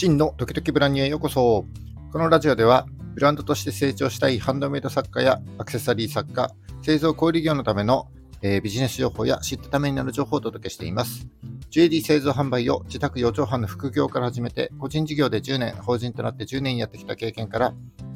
[0.00, 1.66] 真の時々ブランニュへようこそ。
[2.10, 8.08] このラジオでは、ブランドとして成長したいハンドメイド作家やアクセサリー作家、製造小売業のための、
[8.40, 11.28] えー、ビジネス情報や知ったためになる情報をお届けしています。
[11.70, 17.74] JD 製造販売を自宅4畳半の副業から始めて、個人事業で10年、法人となって10年やってきた経験から、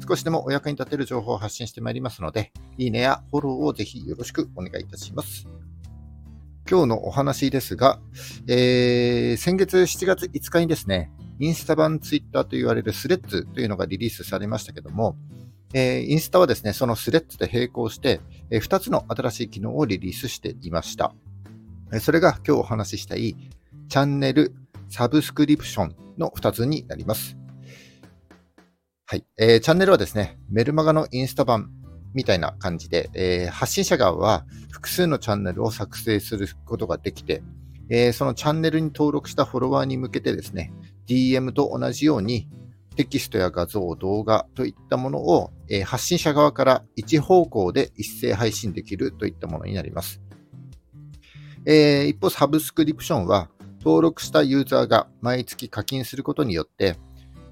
[0.09, 5.47] 少しでもお役に立てる情報を発信してまいりますので、いいねやフォローをぜひよろしくお願いいたします。
[6.67, 7.99] 今日のお話ですが、
[8.47, 15.17] えー、先月7月5日にですね、インスタ版ツイッターと言われるスレッズというのがリリースされましたけども、
[15.73, 21.13] えー、インスタはですね、そのスレッズで並行して、えー、2つの新しい機能をリリースしていました。
[21.93, 23.35] えそれが今日お話ししたい
[23.89, 24.53] チャンネル、
[24.89, 27.37] サブスクリプションの2つになります。
[29.05, 29.25] はい。
[29.37, 31.69] えー、チャンネルはですね、メルマガのインスタ版
[32.13, 37.43] みたいな感じで、えー、発信者側は複数のチャンネルを作成することができて、
[37.89, 40.73] えー、そのチャンネルに登録したフォロワーに向けてですね、
[41.07, 42.47] DM と同じように
[42.95, 50.21] テキストや画像、動画といったものを、えー、発信者側から一方向で一斉配信できるといったものになります。
[51.65, 56.95] えー、一方、サブスクリプションは登録したユーザーが毎月課金することによって、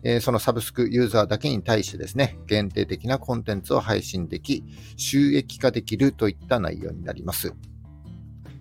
[0.04, 4.64] えそのサブスクユーザーだけに対してですね、限定的なコンテンツを配信でき、
[4.98, 7.54] 収益化できるといった内容になります。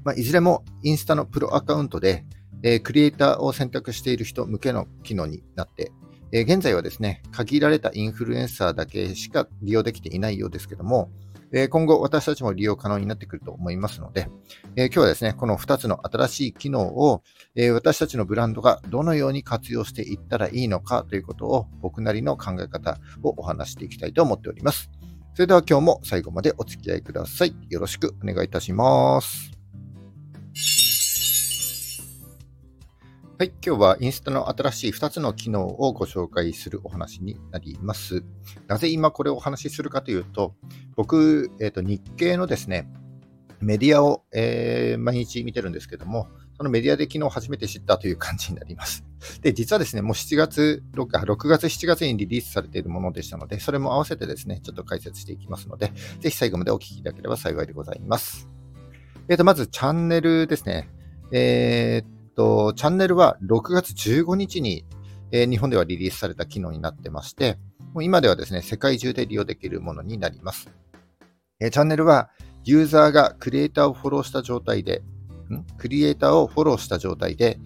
[0.05, 2.25] まあ、いずれもインスタのプロアカウントで、
[2.63, 5.93] えクリエイターを選択している人向けの機能になって、
[6.33, 11.11] え現在はですね、限られたインフルエンサーだけしか利用できていないようですけども、
[11.53, 14.29] え今後私たちも利用可能になってくると思いますので、
[14.77, 17.23] え今日はですね、この2つの新しい機能を、
[17.55, 24.91] え私たちのブランドがどのように活用していったらいいのかということを僕なりの考え方をお話していきたいと思っております。
[25.35, 27.55] それでは今日も最後までお付き合いください。
[27.69, 29.62] よろしくお願いいたします。
[33.43, 38.23] はい、今日はインスタの新しい2つの機能をご紹介するお話になります。
[38.69, 40.55] なぜ今これをお話しするかというと、
[40.95, 42.89] 僕、えーと、日経のですね、
[43.61, 49.05] メディアを、えー、毎日見てるんですけども、そのメディアで昨日初めて知ったという感じになります。
[49.41, 55.91] で、実はですね、もう7月6、6月、7月にリリースされているものでしたので、それも合わせてですね、ちょっと解説していきますので、
[56.21, 58.49] ぜひ最後までお聞きいただければ幸いでございます。
[59.29, 60.89] えっ、ー、と、まずチャンネルですね。
[61.33, 64.85] えーと、チャンネルは6月15日に、
[65.31, 67.59] えー、日本ではリリースされた機能になってまして、
[67.95, 70.71] もう今ではですね、世界中で利用できるものになります。
[71.61, 72.31] えー、チャンネルは
[72.65, 75.03] ユーザーがクリエイターをフォローした状態で、
[75.51, 75.65] ん？
[75.79, 77.59] クリエイターをフォローした状態で、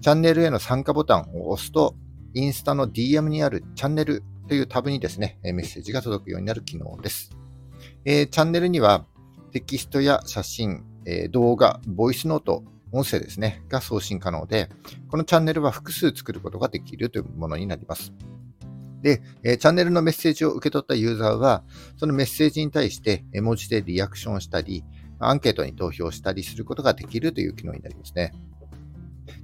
[0.00, 1.96] チャンネルへの参加ボタンを押すと、
[2.34, 7.30] インスタの DM にあるチャンネルというタブにですね、メッセージが届くようになる機能です。
[8.04, 9.06] えー、チャンネルには
[9.52, 14.68] テキストや写真、えー、動画、ボイスノート、音声ですね、が送信可能で、
[15.08, 18.12] このチャンネルは複数作ることができるというものになります。
[19.02, 21.64] で、えチャンネルのメッセージを受け取ったユーザーは、
[21.96, 24.84] そのメッセージに対して絵文字でリアクションしたり、
[25.20, 28.32] アンケートに投票したりすることができるという機能になりますね。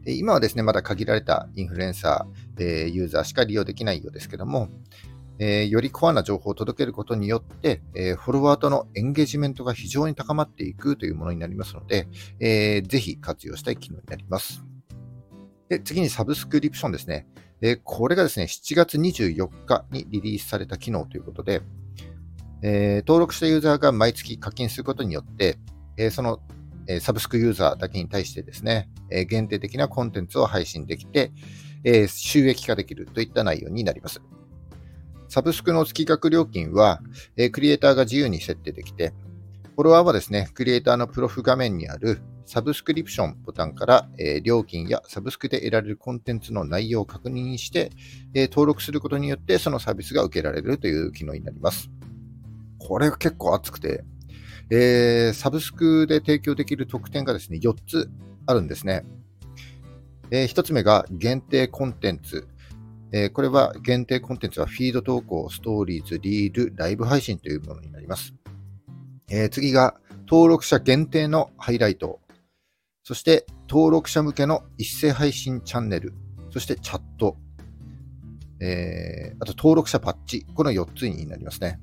[0.04, 4.68] で今はですね、まだ限られたインフルエンサー、え、ユーザーしか利用できないようですけども、
[5.38, 12.08] えー、よりコアな情報を届けることによって、えー、フォロワーとのエンゲージメントが非常に高まっていくというものになりますので、
[12.40, 14.64] えー、ぜひ活用したい機能になります。
[15.68, 17.26] で次にサブスクリプションですね。
[17.60, 21.62] えこれがですね、7月24日にリリースされた機能ということで、
[22.62, 25.56] え登録したユーザーが毎月課金することによって、
[25.96, 26.40] えその
[26.86, 31.32] えサブスクユーザーだけに対してですね、え限定的なコンテンツを配信できて、
[31.84, 34.20] え収益化できるといった内容になります。
[35.34, 37.00] サブスクの月額料金は、
[37.36, 39.12] えクリエイターが自由に設定できて、
[39.74, 47.90] フォロワーはですね、クリエイターのプロフ画面にあるサブスクリプションボタンから、え料金やサブスクで得られるコンテンツの内容を確認して、
[48.32, 51.90] え登録することによってそのサービスが受けられるという機能になります。
[52.78, 54.04] これが結構熱くて、
[54.70, 58.08] えー、サブスクで提供できる特典がですね、4つ
[58.46, 59.04] あるんですね。
[60.30, 62.46] えー、1つ目が限定コンテンツ。
[63.16, 68.34] えー、これは限定コンテンツはフィード投稿、ストーリーズ、リール、ライブ配信というものになります。
[69.30, 69.94] えー、次が
[70.26, 72.18] 登録者限定のハイライト。
[73.04, 76.12] そして登録者向けの一斉配信チャンネル。
[76.50, 77.36] そしてチャット。
[78.60, 80.44] えー、あと登録者パッチ。
[80.52, 81.78] この4つになりますね。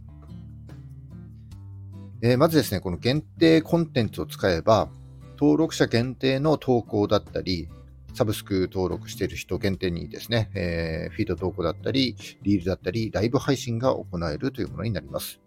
[2.22, 4.90] えー、まずですね、この限定コンテンツを使えば、
[5.40, 7.70] 登録者限定の投稿だったり、
[8.14, 15.40] サブスク登録している人限定にですね、えー、フィード投稿だったり、リールだったり、ライブ配信が行えるというものになります。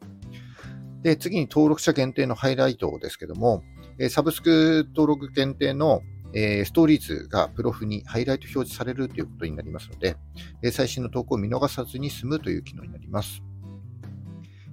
[1.02, 3.62] で、次に登録者限定のハイライトですけども、
[3.98, 6.02] えサブスク登録限定の
[6.36, 10.16] え、ストーリーズがプロフにハイライト表示されるということになりますので、
[10.62, 13.40] え、最新の投稿を見逃さずに済むという機能になります。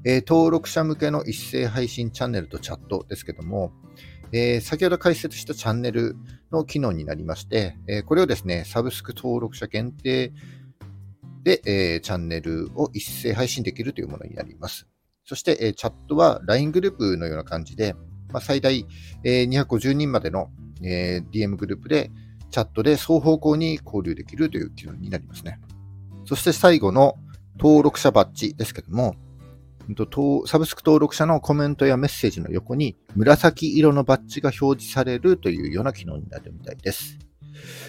[0.04, 3.72] え、登録者向けの一斉配信チャンネルとチャットですけども、
[4.34, 6.16] えー、先ほど解説したチャンネル
[6.52, 10.32] の機能になりまして、えー、これをですね、サブスク登録者限定
[11.44, 14.88] で、えー、チャンネルを一斉配信できるというものになります。
[15.26, 17.94] そして、え、チャットは LINE グループのような感じで、
[18.32, 18.86] まあ、最大、
[19.24, 20.50] え、250人までの、
[20.84, 22.12] え、DM グループで
[22.50, 25.60] チャットで双方向に交流できるという機能になりますね。
[26.26, 27.16] そして最後の
[27.58, 29.16] 登録者バッジですけども、
[30.48, 37.20] サブスク登録者のコメントやメッセージの横に紫色のバッジが表示されるというような機能になるみたいです。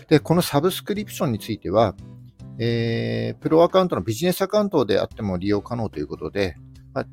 [0.08, 1.94] で、このサブスクリプションについては、
[2.58, 6.56] えー、プロアカウントのビジネスアカウントであっても利用可能ということで、
[6.93, 7.06] まあ、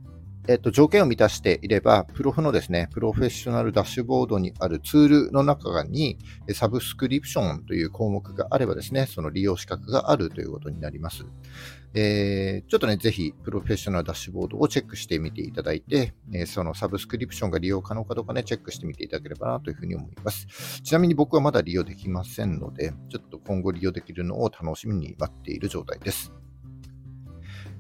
[0.50, 6.18] えっと、条件を満たしていれば、プロフのですね、プロフェッショナルダッシュボードにあるツールの中に、
[6.56, 11.24] サブスクリプションという項目があればですね、その利用資格があるということになります。
[11.94, 20.82] えー、ちょっとね、ぜひ、プロフェッショナルダッシュボードをチェックしてみていただいて、えー、そのサブスクリプションが利用可能かどうかね、チェックしてみていただければなというふうに思います。
[20.82, 26.34] ちなみに僕はまだ利用できませんので、ちょっと今後利用できるのを楽しみに待っている状態です。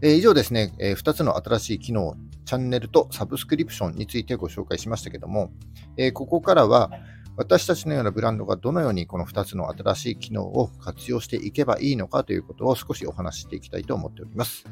[0.01, 2.15] えー、以上ですね、え、2つの新しい機能、
[2.49, 5.51] チャンネルとサブスクリプションについてご紹介しましたけども、
[5.97, 6.89] えー、ここからは
[7.37, 14.65] 私たちのようなブランドがどのようにこの2つの新しい機能を活用していけばいいのかということを少しお話ししていきたいと思っております。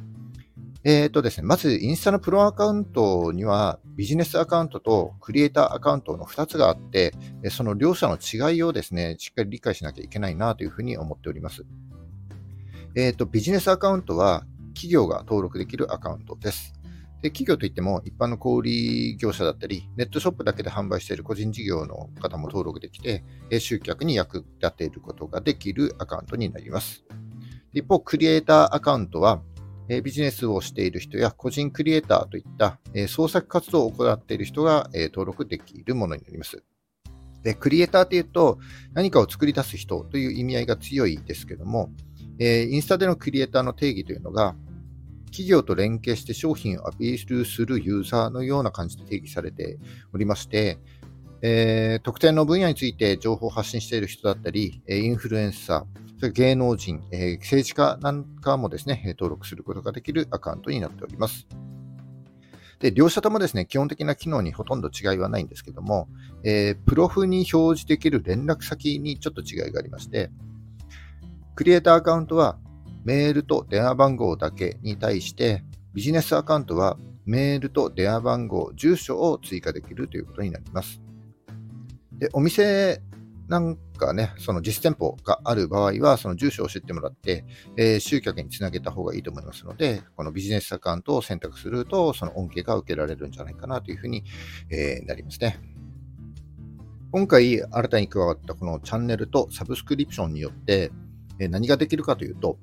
[0.84, 7.14] えーとですね、まず、インスタのプロアカウントには、ビジネスアカウントとクリエイターアカウントの2つがあって、
[7.52, 11.66] その両者の違いをですね、しっかり理解しなきゃいけないなというふうに思っております。
[12.96, 14.46] えーと、ビジネスアカウントは、
[14.78, 16.77] 企業が登録できるアカウントです。
[17.22, 23.24] で企業といっても、一般の小売業者だったり、ネットショップだけで販売している個人事業の方も登録できて、
[23.60, 27.04] 集客に役立てることができるアカウントになります。
[27.74, 29.42] 一方、クリエイターアカウントは、
[30.04, 32.78] ビジネスをしている人や個人クリエイターといった
[33.08, 36.62] 創作活動を行っている人が登録できるものになります。
[37.42, 38.60] でクリエイターというと、
[38.94, 41.90] 何かを作り出す人という意味合いが強いですけども、
[42.40, 44.56] インスタでのクリエイターの定義というのが、
[45.28, 49.78] 企業と連携して商品をアピールするユーザーのような感じで定義されて
[50.14, 50.80] おりまして、
[51.42, 61.48] えー、特定の分野について情報を発信している人だったり、インフルエンサー、それ芸能人、えー、政治家なんかもですね、登録することができるアカウントになっております。
[62.80, 66.08] で、両者ともですね、基本的な機能にほとんど違いはないんですけども、
[66.44, 70.32] えー、プロフに表示できる連絡先にちょっと違いがありまして、
[71.56, 72.58] クリエイターアカウントは
[73.08, 75.64] メールと電話番号だけに対して、
[75.94, 81.02] ビジネスアカウントはメールと電話番号、住所を追加できるということになります。
[82.12, 83.02] で、お店
[83.48, 87.46] なんかね、その実店舗がある場合は、その住所を知ってもらって、
[87.78, 94.26] えー、集客につなげた方がいいと思いますので、このビジネスアカウントを選択すると、その恩恵が受けられるんじゃないかなというふうに、
[94.70, 95.62] えー、なりますね。
[97.14, 100.92] 今回新たに加わったこのチャンネルとサブスクリプションによって、
[101.40, 102.58] え何ができるかというと、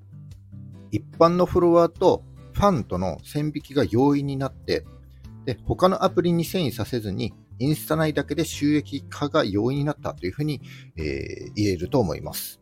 [0.95, 4.85] 一般のフォロワーとファンとの線引きが容易になって、
[5.45, 10.61] で他のアプリに遷移させずに、インスタ内だけで収益化が容易になったというふうに、
[10.97, 12.61] えー、言えると思います。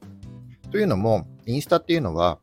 [0.70, 2.38] というのも、インスタっていうのは、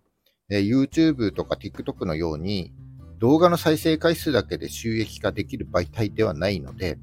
[0.52, 2.72] え、YouTube とか TikTok のように
[3.18, 7.00] 動画の再生回数だけで収益化できる媒体ではないので、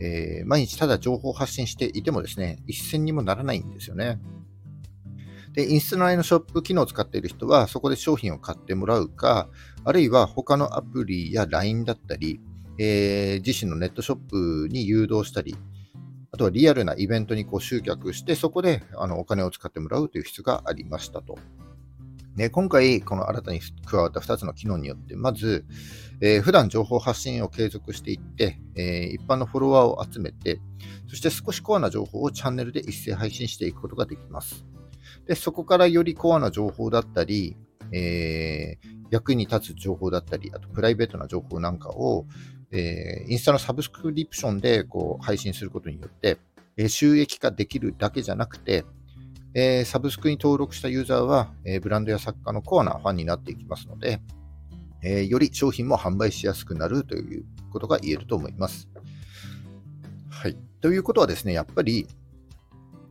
[0.00, 4.20] えー、毎日ただ情報発信していてもですね、一銭にもならないんですよね。
[5.52, 9.48] で、インスタ内のショップ機能を使っている人は、そこで商品を買ってもらうか、
[9.84, 12.40] あるいは他のアプリや LINE だったり、
[12.78, 15.56] えー、自身のネットショップに誘導したり、
[16.32, 21.36] あとはリアルなイベントにこう集客して、そこであのお金を使ってもらうという必要がありましたと。
[22.36, 25.64] で今回、この新たに加わった2つの機能によって、まず、
[26.20, 30.60] えー、普段情報発信を継続していって、えー、一般のフォロワーを集めて、
[31.08, 34.64] そして少しコアな情報をチャンネルで一斉配信していくことができます。
[35.30, 37.56] で、そこからよりコアな情報だったり、
[37.92, 42.26] えー、役に立つ情報だったり、あとプライベートな情報なんかを、
[42.72, 46.38] えー、インスタのサブスクリプションでこう配信することによって、
[46.76, 48.84] えー、収益化できるだけじゃなくて、
[49.54, 54.20] えー、サブスクに登録したユーザーは、えー、ブランドや作家のコアなファンになっていきますので、
[55.04, 58.88] えー、より商品も販売しやすくなるということが言えると思います。
[60.28, 60.56] はい。
[60.80, 62.08] ということはですね、やっぱり、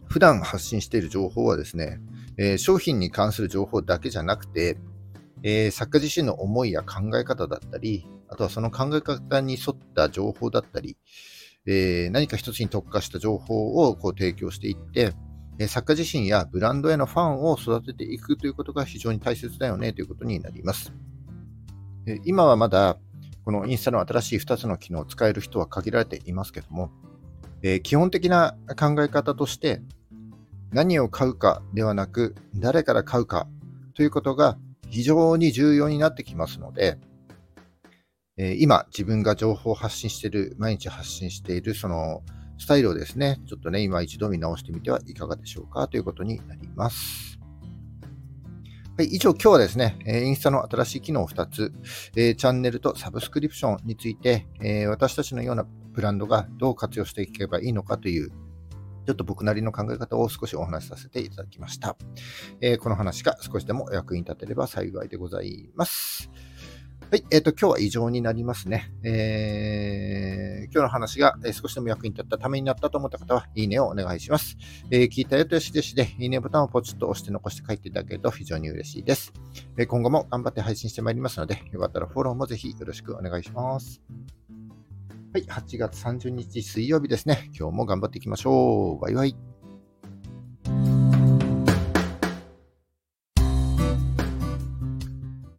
[0.09, 1.99] 普段発信している情報はですね、
[2.37, 4.77] えー、商品に関する情報だけじゃなくて、
[5.43, 10.97] えー、作家自身の思いや考え方だったり、あとはその考え方に沿った情報だったり、
[11.67, 15.13] えー、何か一つに特化した情報をこう提供していって、
[15.59, 20.93] え作家自身やブランドへのファンを育てていくということが非常に大切だよねということになります。
[22.07, 22.97] え今はまだ
[23.43, 26.91] このインスタの新しい2つの機能を使える人は限られていますけども、
[27.61, 29.81] え基本的な考え方として
[30.71, 33.47] 何を買うかではなく誰から買うか
[33.93, 34.57] ということが
[34.89, 36.97] 非常に重要になってきますので、
[38.37, 42.23] え今自分が情報を発信している、毎日発信しているその
[42.57, 47.39] スタイルをですね、ちょっとね、今一度見直してみてはいかがでしょうかということになります。
[48.97, 51.73] はい、以上今日はですね、インスタの新しい機能2つ、
[52.13, 54.45] チャンネルとサブスクリプションについて、
[54.89, 58.31] 私たちのようなブランドがどう活用していけばいいのかという、
[59.09, 61.97] ちょっと僕なりの考え方を少しお話しさせていただきました。
[62.61, 66.29] えこの話が少しでもお役に立てれば幸いでございます。
[67.09, 68.93] はい、えっ、ー、と、今日は以上になりますね。
[69.03, 74.57] えー、今日の話が少しでも役に立ったためになったと思った方は、いいねをお願いします。
[74.91, 79.33] えー、聞いたよとよしでしで、いいねボタンをポチッと押して残して書いていただけると非常に嬉しいです。
[79.75, 84.03] え今後も頑張って配信してまいりますので、よかったらフォローもぜひよろしくお願いします。
[85.31, 87.51] はい、8月30日水曜日ですね。
[87.55, 88.99] 今日も頑張っていきましょう。
[88.99, 89.58] バイバイ。